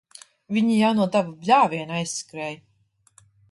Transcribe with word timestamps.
Viņi 0.55 0.77
jau 0.77 0.89
no 0.99 1.07
tava 1.17 1.35
bļāviena 1.43 2.01
aizskrēja. 2.01 3.25